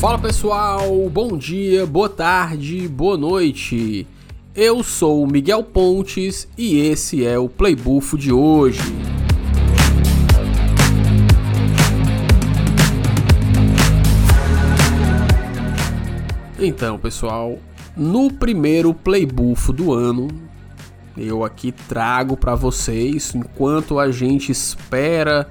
[0.00, 4.06] Fala pessoal, bom dia, boa tarde, boa noite.
[4.54, 8.80] Eu sou Miguel Pontes e esse é o Playbuffo de hoje.
[16.58, 17.58] Então, pessoal,
[17.94, 20.28] no primeiro Playbuffo do ano,
[21.14, 25.46] eu aqui trago para vocês, enquanto a gente espera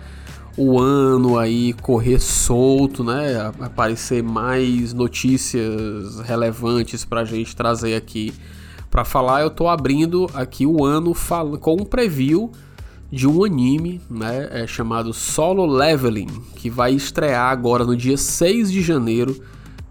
[0.58, 3.52] o ano aí correr solto, né?
[3.60, 8.34] Aparecer mais notícias relevantes pra gente trazer aqui
[8.90, 9.42] para falar.
[9.42, 11.14] Eu tô abrindo aqui o ano
[11.60, 12.52] com um preview
[13.12, 14.48] de um anime, né?
[14.52, 19.42] É chamado Solo Leveling, que vai estrear agora no dia 6 de janeiro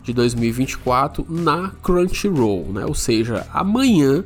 [0.02, 2.86] de 2024 na Crunchyroll, né?
[2.86, 4.24] Ou seja, amanhã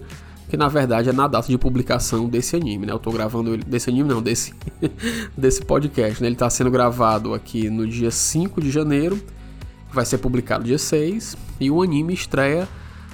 [0.53, 2.93] que na verdade é na data de publicação desse anime, né?
[2.93, 4.53] Eu tô gravando ele, desse anime não, desse,
[5.35, 6.29] desse podcast, né?
[6.29, 9.19] Ele tá sendo gravado aqui no dia 5 de janeiro,
[9.91, 12.69] vai ser publicado dia 6, e o anime estreia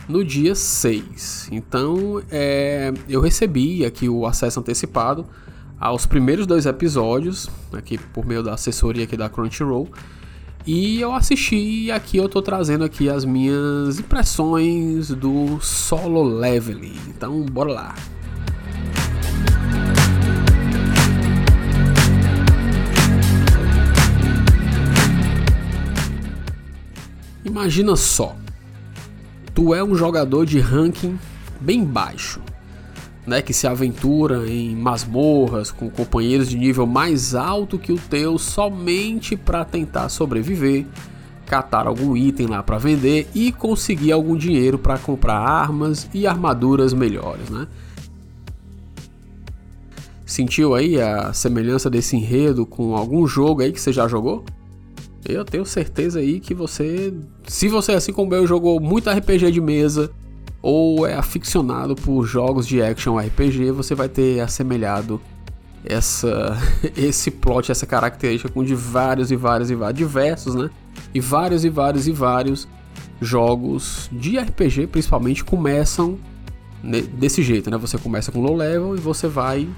[0.09, 1.51] no dia 6.
[1.53, 5.25] Então, é, eu recebi aqui o acesso antecipado
[5.79, 9.89] aos primeiros dois episódios, aqui por meio da assessoria aqui da Crunchyroll,
[10.71, 16.99] e eu assisti e aqui eu tô trazendo aqui as minhas impressões do solo leveling.
[17.09, 17.95] Então, bora lá.
[27.43, 28.37] Imagina só.
[29.55, 31.19] Tu é um jogador de ranking
[31.63, 32.43] bem baixo
[33.29, 38.39] né, que se aventura em masmorras com companheiros de nível mais alto que o teu
[38.39, 40.87] somente para tentar sobreviver,
[41.47, 46.93] catar algum item lá para vender e conseguir algum dinheiro para comprar armas e armaduras
[46.93, 47.69] melhores, né?
[50.25, 54.45] Sentiu aí a semelhança desse enredo com algum jogo aí que você já jogou?
[55.25, 57.15] Eu tenho certeza aí que você,
[57.47, 60.11] se você assim como eu jogou muito RPG de mesa,
[60.61, 65.21] ou é aficionado por jogos de action RPG, você vai ter assemelhado
[65.85, 66.57] essa,
[66.97, 70.71] esse plot, essa característica com de vários e vários e vários, diversos, né?
[71.15, 72.69] E vários e vários e vários
[73.21, 76.19] jogos de RPG, principalmente, começam
[77.15, 77.77] desse jeito, né?
[77.79, 79.69] Você começa com low level e você vai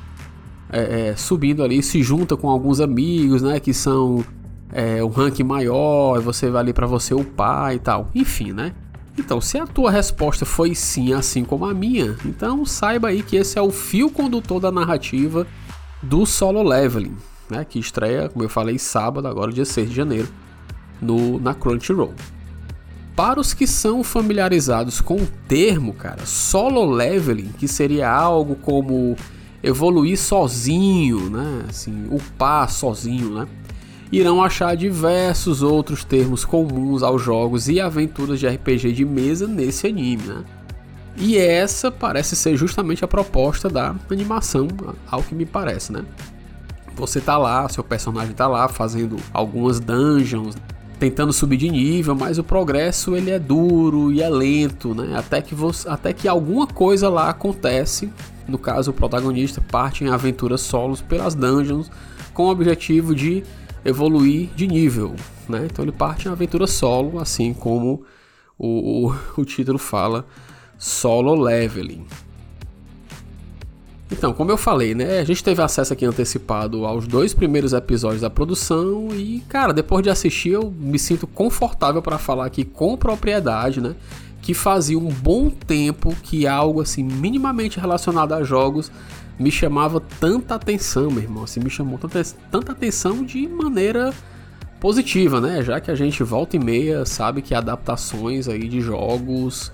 [0.70, 3.60] é, é, subindo ali, se junta com alguns amigos, né?
[3.60, 4.24] Que são
[4.72, 8.10] é, um rank maior, você vai ali para você upar e tal.
[8.14, 8.72] Enfim, né?
[9.18, 13.36] Então, se a tua resposta foi sim, assim como a minha, então saiba aí que
[13.36, 15.46] esse é o fio condutor da narrativa
[16.02, 17.16] do Solo Leveling,
[17.50, 20.28] né, que estreia, como eu falei, sábado, agora dia 6 de janeiro,
[21.00, 22.14] no, na Crunchyroll.
[23.16, 29.14] Para os que são familiarizados com o termo, cara, solo leveling, que seria algo como
[29.62, 31.64] evoluir sozinho, né?
[31.68, 33.46] Assim, upar sozinho, né?
[34.12, 39.86] Irão achar diversos outros termos comuns aos jogos e aventuras de RPG de mesa nesse
[39.86, 40.44] anime, né?
[41.16, 44.68] E essa parece ser justamente a proposta da animação,
[45.08, 46.04] ao que me parece, né?
[46.96, 50.56] Você tá lá, seu personagem tá lá fazendo algumas dungeons,
[50.98, 55.16] tentando subir de nível, mas o progresso ele é duro e é lento, né?
[55.16, 58.10] Até que você, até que alguma coisa lá acontece.
[58.46, 61.90] No caso, o protagonista parte em aventuras solos pelas dungeons
[62.34, 63.44] com o objetivo de
[63.84, 65.14] evoluir de nível,
[65.48, 65.66] né?
[65.70, 68.04] Então ele parte em aventura solo, assim como
[68.58, 70.26] o, o, o título fala,
[70.78, 72.04] solo leveling.
[74.12, 75.20] Então, como eu falei, né?
[75.20, 80.02] A gente teve acesso aqui antecipado aos dois primeiros episódios da produção e, cara, depois
[80.02, 83.94] de assistir, eu me sinto confortável para falar aqui com propriedade, né?
[84.40, 88.90] Que fazia um bom tempo que algo assim minimamente relacionado a jogos
[89.38, 91.44] me chamava tanta atenção, meu irmão.
[91.44, 94.12] Assim, me chamou tanta, tanta atenção de maneira
[94.78, 95.62] positiva, né?
[95.62, 99.72] Já que a gente volta e meia sabe que adaptações aí de jogos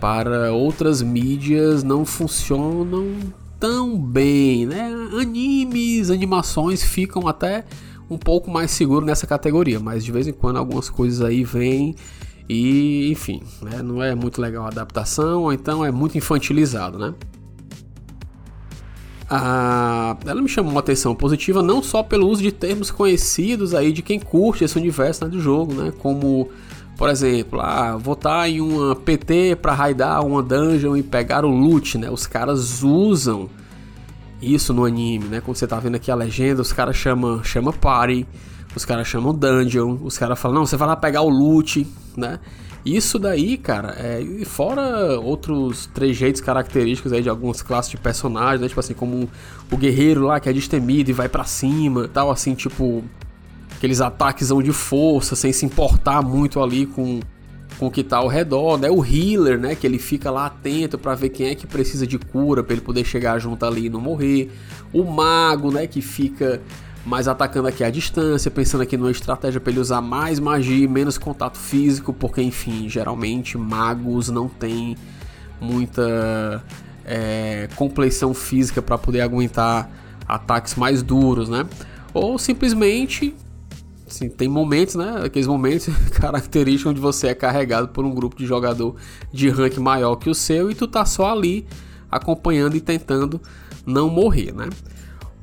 [0.00, 3.14] para outras mídias não funcionam
[3.58, 4.90] tão bem, né?
[5.20, 7.64] Animes, animações ficam até
[8.08, 11.94] um pouco mais seguros nessa categoria, mas de vez em quando algumas coisas aí vêm
[12.48, 13.82] e, enfim, né?
[13.82, 17.14] não é muito legal a adaptação, ou então é muito infantilizado, né?
[20.26, 24.02] Ela me chamou uma atenção positiva não só pelo uso de termos conhecidos aí de
[24.02, 25.92] quem curte esse universo né, do jogo, né?
[26.00, 26.48] Como,
[26.96, 31.96] por exemplo, ah, votar em uma PT para raidar uma dungeon e pegar o loot,
[31.96, 32.10] né?
[32.10, 33.48] Os caras usam
[34.40, 35.40] isso no anime, né?
[35.40, 38.26] Quando você tá vendo aqui a legenda, os caras chamam chama party,
[38.74, 42.38] os caras chamam dungeon, os caras falam, não, você vai lá pegar o loot, né?
[42.84, 48.68] Isso daí, cara, é, fora outros trejeitos característicos aí de algumas classes de personagens, né?
[48.68, 49.28] Tipo assim, como
[49.70, 53.04] o guerreiro lá que é destemido e vai para cima tal, assim, tipo.
[53.76, 57.20] aqueles ataques de força, sem se importar muito ali com,
[57.80, 58.90] com o que tá ao redor, né?
[58.90, 59.74] O healer, né?
[59.74, 62.82] Que ele fica lá atento para ver quem é que precisa de cura para ele
[62.82, 64.52] poder chegar junto ali e não morrer.
[64.92, 65.86] O mago, né?
[65.86, 66.60] Que fica
[67.06, 70.86] mais atacando aqui à distância, pensando aqui numa estratégia para ele usar mais magia e
[70.86, 74.94] menos contato físico, porque enfim, geralmente magos não têm
[75.58, 76.62] muita
[77.06, 79.90] é, compleição física para poder aguentar
[80.28, 81.66] ataques mais duros, né?
[82.12, 83.34] Ou simplesmente
[84.10, 85.22] Assim, tem momentos, né?
[85.24, 88.96] Aqueles momentos característicos onde você é carregado por um grupo de jogador
[89.32, 91.64] de rank maior que o seu e tu tá só ali
[92.10, 93.40] acompanhando e tentando
[93.86, 94.68] não morrer, né?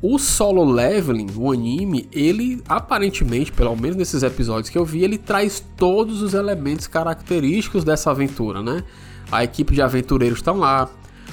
[0.01, 5.17] O solo leveling, o anime, ele aparentemente, pelo menos nesses episódios que eu vi, ele
[5.17, 8.83] traz todos os elementos característicos dessa aventura, né?
[9.31, 10.89] A equipe de aventureiros estão lá,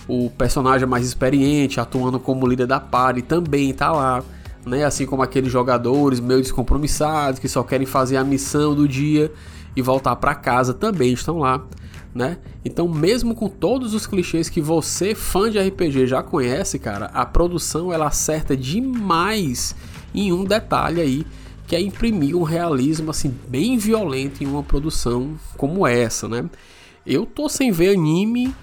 [0.07, 4.23] o personagem mais experiente, atuando como líder da party, também está lá,
[4.67, 4.85] né?
[4.85, 9.33] Assim como aqueles jogadores meio descompromissados que só querem fazer a missão do dia
[9.77, 11.65] e voltar para casa também estão lá
[12.15, 12.39] né?
[12.65, 17.27] Então, mesmo com todos os clichês que você, fã de RPG, já conhece, cara, a
[17.27, 19.75] produção ela acerta demais
[20.15, 21.27] em um detalhe aí,
[21.67, 26.49] que é imprimir um realismo assim bem violento em uma produção como essa, né?
[27.05, 28.55] Eu tô sem ver anime,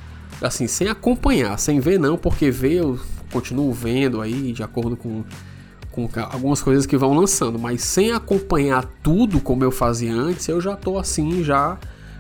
[0.42, 3.00] assim, sem acompanhar, sem ver não, porque ver eu
[3.32, 5.24] continuo vendo aí de acordo com
[5.92, 10.62] com algumas coisas que vão lançando, mas sem acompanhar tudo como eu fazia antes, eu
[10.62, 11.78] já tô assim já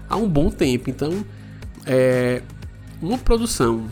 [0.10, 0.90] há um bom tempo.
[0.90, 1.24] Então,
[1.86, 2.42] é
[3.02, 3.86] uma produção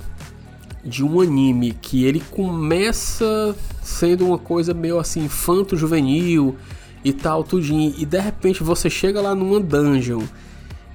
[0.84, 6.56] de um anime que ele começa sendo uma coisa meio assim infanto juvenil
[7.04, 10.24] e tal tudinho e de repente você chega lá numa dungeon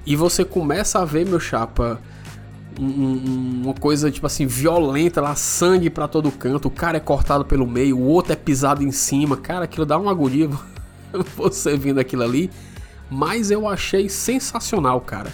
[0.05, 2.01] e você começa a ver meu chapa
[2.79, 7.45] um, uma coisa tipo assim violenta lá sangue para todo canto o cara é cortado
[7.45, 10.49] pelo meio o outro é pisado em cima cara aquilo dá uma agonia
[11.35, 12.49] você vindo aquilo ali
[13.09, 15.31] mas eu achei sensacional, cara.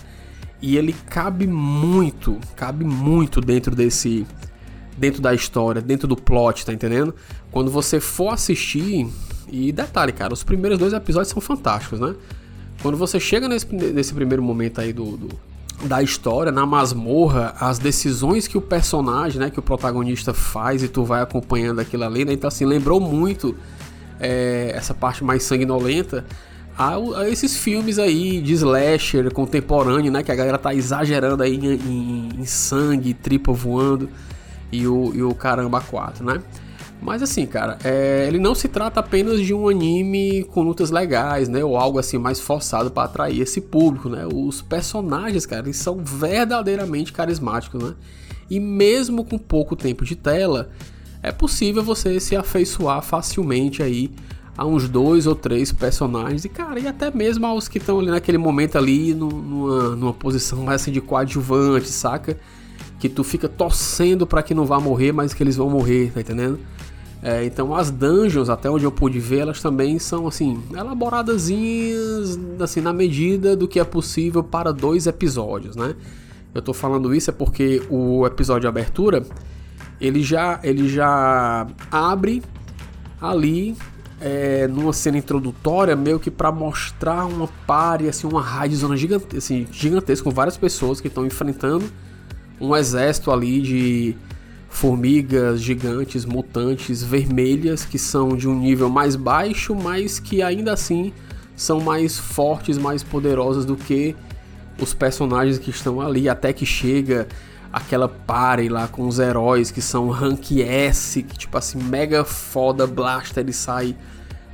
[0.62, 4.26] E ele cabe muito, cabe muito dentro desse
[4.98, 7.16] dentro da história, dentro do plot, tá entendendo?
[7.50, 9.08] Quando você for assistir,
[9.50, 12.14] e detalhe, cara, os primeiros dois episódios são fantásticos, né?
[12.84, 15.30] Quando você chega nesse, nesse primeiro momento aí do, do,
[15.84, 20.88] da história, na masmorra, as decisões que o personagem, né, que o protagonista faz e
[20.88, 22.34] tu vai acompanhando aquilo ali, né?
[22.34, 23.56] Então assim, lembrou muito
[24.20, 26.24] é, essa parte mais sanguinolenta
[26.78, 30.24] a, a, esses filmes aí de slasher contemporâneo, né?
[30.24, 34.10] Que a galera tá exagerando aí em, em, em sangue, tripa voando
[34.72, 36.42] e o, e o caramba 4, né?
[37.02, 41.50] Mas assim, cara, é, ele não se trata apenas de um anime com lutas legais,
[41.50, 41.64] né?
[41.64, 44.28] Ou algo assim mais forçado para atrair esse público, né?
[44.32, 47.96] Os personagens, cara, eles são verdadeiramente carismáticos, né?
[48.50, 50.70] E mesmo com pouco tempo de tela,
[51.24, 54.12] é possível você se afeiçoar facilmente aí
[54.56, 58.12] a uns dois ou três personagens, e cara, e até mesmo aos que estão ali
[58.12, 62.38] naquele momento ali, numa, numa posição mais assim de coadjuvante, saca?
[63.00, 66.22] Que tu fica torcendo para que não vá morrer, mas que eles vão morrer, tá
[66.22, 66.60] entendendo?
[67.24, 72.82] É, então as dungeons, até onde eu pude ver, elas também são assim, elaboradazinhas, assim,
[72.82, 75.96] na medida do que é possível para dois episódios, né?
[76.54, 79.24] Eu tô falando isso é porque o episódio de abertura,
[80.00, 82.42] ele já, ele já abre
[83.22, 83.78] ali
[84.20, 89.38] é, numa cena introdutória, meio que para mostrar uma pare, assim, uma raid zona gigante,
[89.38, 91.86] assim, gigantesca, com várias pessoas que estão enfrentando
[92.60, 94.16] um exército ali de
[94.72, 101.14] formigas gigantes, mutantes, vermelhas, que são de um nível mais baixo, mas que ainda assim
[101.56, 104.16] são mais fortes, mais poderosas do que
[104.80, 107.28] os personagens que estão ali, até que chega
[107.72, 112.88] aquela party lá com os heróis que são rank S, que tipo assim, mega foda,
[112.88, 113.96] blaster e sai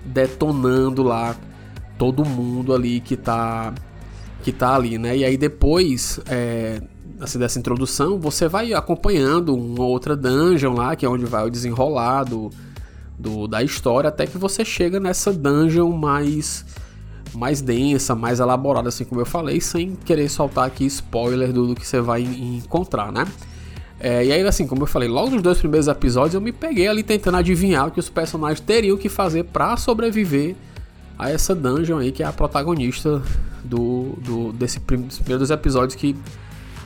[0.03, 1.36] detonando lá
[1.97, 3.74] todo mundo ali que tá
[4.43, 5.15] que tá ali, né?
[5.15, 6.81] E aí depois é,
[7.20, 11.50] assim, dessa introdução, você vai acompanhando uma outra dungeon lá, que é onde vai o
[11.50, 12.50] desenrolar do,
[13.18, 16.66] do, da história, até que você chega nessa dungeon mais
[17.34, 21.76] mais densa, mais elaborada, assim como eu falei, sem querer soltar aqui spoiler do, do
[21.76, 23.28] que você vai encontrar, né?
[24.00, 26.88] É, e aí, assim, como eu falei, logo nos dois primeiros episódios eu me peguei
[26.88, 30.56] ali tentando adivinhar o que os personagens teriam que fazer para sobreviver
[31.18, 33.22] a essa dungeon aí que é a protagonista
[33.64, 36.16] do, do desse prim, primeiros episódios que,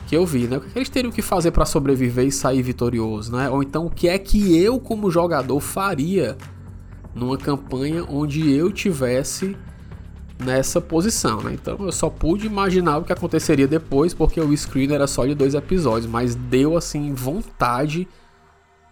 [0.06, 0.58] que eu vi, né?
[0.58, 3.48] O que eles teriam que fazer para sobreviver e sair vitorioso, né?
[3.48, 6.36] Ou então o que é que eu como jogador faria
[7.14, 9.56] numa campanha onde eu tivesse
[10.42, 11.52] nessa posição, né?
[11.54, 15.34] Então eu só pude imaginar o que aconteceria depois, porque o screen era só de
[15.34, 18.08] dois episódios, mas deu assim vontade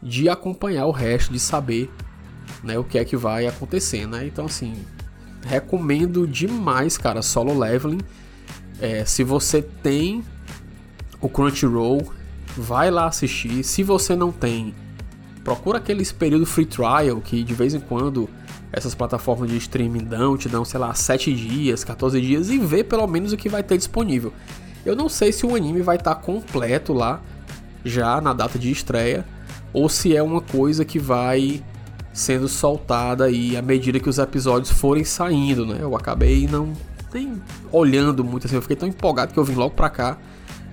[0.02, 1.90] de acompanhar o resto, de saber,
[2.64, 4.26] né, o que é que vai acontecer, né?
[4.26, 4.74] Então assim,
[5.42, 8.00] recomendo demais, cara, Solo Leveling.
[8.80, 10.24] É, se você tem
[11.20, 12.12] o Crunchyroll,
[12.56, 13.62] vai lá assistir.
[13.62, 14.74] Se você não tem,
[15.44, 18.28] procura aqueles período free trial que de vez em quando
[18.72, 22.84] essas plataformas de streaming dão, te dão, sei lá, 7 dias, 14 dias e vê
[22.84, 24.32] pelo menos o que vai ter disponível.
[24.84, 27.20] Eu não sei se o anime vai estar tá completo lá
[27.84, 29.26] já na data de estreia
[29.72, 31.62] ou se é uma coisa que vai
[32.12, 35.78] sendo soltada aí à medida que os episódios forem saindo, né?
[35.80, 36.72] Eu acabei não
[37.12, 37.40] nem
[37.72, 40.16] olhando muito assim, eu fiquei tão empolgado que eu vim logo pra cá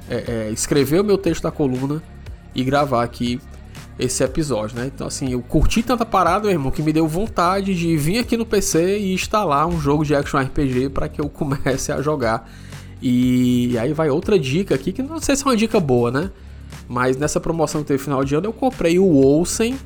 [0.10, 2.02] é, é, escrever o meu texto da coluna
[2.54, 3.40] e gravar aqui
[4.00, 4.92] esse episódio, né?
[4.94, 8.38] Então, assim, eu curti tanta parada, meu irmão, que me deu vontade de vir aqui
[8.38, 12.50] no PC e instalar um jogo de action RPG para que eu comece a jogar.
[13.02, 16.32] E aí vai outra dica aqui, que não sei se é uma dica boa, né?
[16.88, 19.78] Mas nessa promoção que teve final de ano, eu comprei o Olsen,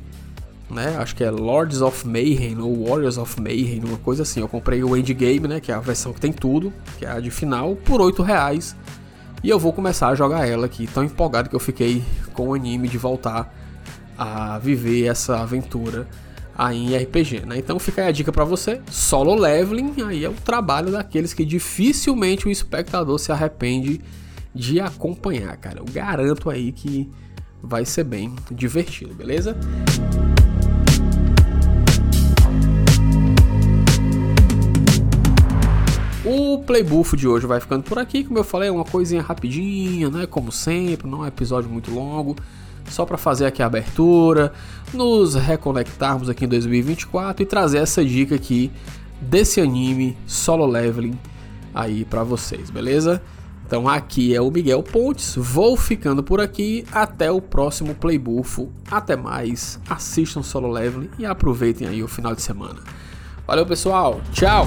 [0.70, 0.96] né?
[0.98, 4.40] Acho que é Lords of Mayhem ou Warriors of Mayhem, uma coisa assim.
[4.40, 5.60] Eu comprei o Endgame, né?
[5.60, 8.76] Que é a versão que tem tudo, que é a de final, por 8 reais.
[9.42, 12.54] E eu vou começar a jogar ela aqui, tão empolgado que eu fiquei com o
[12.54, 13.52] anime de voltar
[14.16, 16.06] a viver essa aventura
[16.56, 17.58] aí em RPG, né?
[17.58, 21.44] Então fica aí a dica para você, solo leveling, aí é o trabalho daqueles que
[21.44, 24.00] dificilmente o espectador se arrepende
[24.54, 25.80] de acompanhar, cara.
[25.80, 27.10] Eu garanto aí que
[27.60, 29.56] vai ser bem divertido, beleza?
[36.62, 40.26] Playbuff de hoje vai ficando por aqui, como eu falei, uma coisinha rapidinha, né?
[40.26, 42.36] Como sempre, não é um episódio muito longo,
[42.88, 44.52] só para fazer aqui a abertura,
[44.94, 48.70] nos reconectarmos aqui em 2024 e trazer essa dica aqui
[49.20, 51.18] desse anime Solo Leveling
[51.74, 53.22] aí para vocês, beleza?
[53.66, 59.16] Então aqui é o Miguel Pontes, vou ficando por aqui, até o próximo Playbuff, até
[59.16, 62.80] mais, assistam Solo Leveling e aproveitem aí o final de semana.
[63.46, 64.66] Valeu pessoal, tchau!